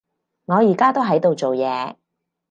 [0.45, 1.95] 我而家都喺度做嘢